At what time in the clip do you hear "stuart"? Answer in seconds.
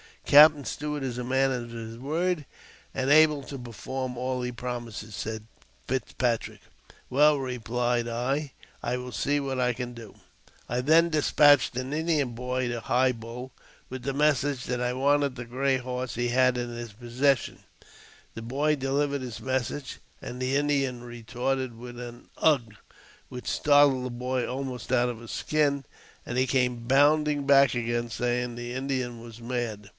0.63-1.03